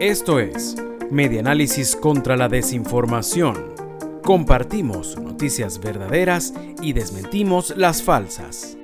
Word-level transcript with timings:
Esto 0.00 0.40
es 0.40 0.74
Medianálisis 1.12 1.94
contra 1.94 2.36
la 2.36 2.48
Desinformación. 2.48 3.74
Compartimos 4.24 5.16
noticias 5.16 5.78
verdaderas 5.78 6.52
y 6.82 6.94
desmentimos 6.94 7.72
las 7.76 8.02
falsas. 8.02 8.76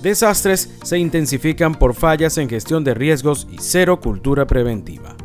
Desastres 0.00 0.70
se 0.84 0.98
intensifican 0.98 1.74
por 1.74 1.94
fallas 1.94 2.38
en 2.38 2.48
gestión 2.48 2.84
de 2.84 2.94
riesgos 2.94 3.48
y 3.50 3.56
cero 3.58 4.00
cultura 4.00 4.46
preventiva. 4.46 5.16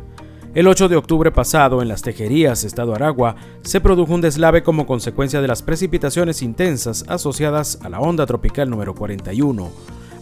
El 0.52 0.66
8 0.66 0.88
de 0.88 0.96
octubre 0.96 1.30
pasado, 1.30 1.80
en 1.80 1.86
las 1.86 2.02
Tejerías, 2.02 2.64
Estado 2.64 2.92
Aragua, 2.92 3.36
se 3.62 3.80
produjo 3.80 4.12
un 4.12 4.20
deslave 4.20 4.64
como 4.64 4.84
consecuencia 4.84 5.40
de 5.40 5.46
las 5.46 5.62
precipitaciones 5.62 6.42
intensas 6.42 7.04
asociadas 7.06 7.78
a 7.82 7.88
la 7.88 8.00
onda 8.00 8.26
tropical 8.26 8.68
número 8.68 8.96
41. 8.96 9.70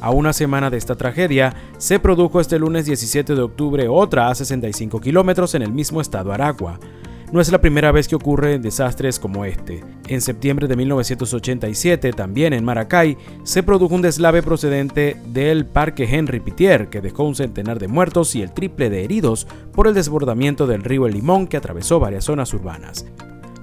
A 0.01 0.11
una 0.11 0.33
semana 0.33 0.71
de 0.71 0.77
esta 0.77 0.95
tragedia, 0.95 1.55
se 1.79 1.99
produjo 1.99 2.41
este 2.41 2.59
lunes 2.59 2.87
17 2.87 3.35
de 3.35 3.43
octubre 3.43 3.89
otra 3.89 4.29
a 4.29 4.35
65 4.35 5.01
kilómetros 5.01 5.55
en 5.55 5.63
el 5.63 5.73
mismo 5.73 6.01
estado 6.01 6.33
Aragua. 6.33 6.79
No 7.33 7.43
es 7.43 7.53
la 7.53 7.61
primera 7.61 7.93
vez 7.93 8.09
que 8.09 8.15
ocurren 8.15 8.63
desastres 8.63 9.19
como 9.19 9.45
este. 9.45 9.85
En 10.07 10.23
septiembre 10.23 10.67
de 10.67 10.77
1987, 10.77 12.13
también 12.13 12.55
en 12.55 12.65
Maracay, 12.65 13.19
se 13.43 13.63
produjo 13.63 13.95
un 13.95 14.01
deslave 14.01 14.43
procedente 14.43 15.17
del 15.27 15.67
Parque 15.67 16.09
Henry 16.11 16.41
Pitier 16.41 16.89
que 16.89 17.03
dejó 17.03 17.25
un 17.25 17.35
centenar 17.35 17.79
de 17.79 17.89
muertos 17.89 18.35
y 18.35 18.41
el 18.41 18.53
triple 18.53 18.89
de 18.89 19.05
heridos 19.05 19.47
por 19.75 19.89
el 19.89 19.95
desbordamiento 19.95 20.67
del 20.67 20.85
río 20.85 21.07
El 21.07 21.15
Limón 21.15 21.49
que 21.49 21.59
atravesó 21.59 22.01
varias 22.01 22.25
zonas 22.25 22.55
urbanas. 22.55 23.05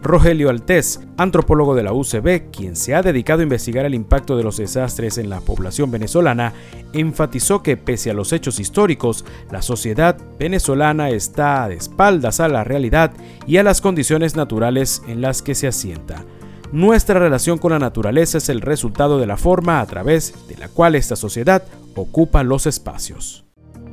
Rogelio 0.05 0.51
Altés, 0.51 0.99
antropólogo 1.17 1.73
de 1.73 1.81
la 1.81 1.91
UCB, 1.91 2.51
quien 2.51 2.75
se 2.75 2.93
ha 2.93 3.01
dedicado 3.01 3.39
a 3.39 3.43
investigar 3.43 3.85
el 3.85 3.95
impacto 3.95 4.37
de 4.37 4.43
los 4.43 4.57
desastres 4.57 5.17
en 5.17 5.31
la 5.31 5.41
población 5.41 5.89
venezolana, 5.89 6.53
enfatizó 6.93 7.63
que 7.63 7.75
pese 7.75 8.11
a 8.11 8.13
los 8.13 8.31
hechos 8.31 8.59
históricos, 8.59 9.25
la 9.51 9.63
sociedad 9.63 10.15
venezolana 10.37 11.09
está 11.09 11.67
de 11.67 11.75
espaldas 11.75 12.39
a 12.39 12.47
la 12.47 12.63
realidad 12.63 13.13
y 13.47 13.57
a 13.57 13.63
las 13.63 13.81
condiciones 13.81 14.35
naturales 14.35 15.01
en 15.07 15.21
las 15.21 15.41
que 15.41 15.55
se 15.55 15.67
asienta. 15.67 16.23
Nuestra 16.71 17.19
relación 17.19 17.57
con 17.57 17.71
la 17.71 17.79
naturaleza 17.79 18.37
es 18.37 18.49
el 18.49 18.61
resultado 18.61 19.17
de 19.17 19.25
la 19.25 19.37
forma 19.37 19.81
a 19.81 19.85
través 19.87 20.47
de 20.47 20.55
la 20.57 20.69
cual 20.69 20.93
esta 20.93 21.15
sociedad 21.15 21.63
ocupa 21.95 22.43
los 22.43 22.67
espacios. 22.67 23.43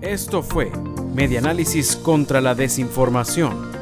Esto 0.03 0.43
fue 0.43 0.71
Medianálisis 1.15 1.97
contra 1.97 2.43
la 2.43 2.55
Desinformación 2.55 3.82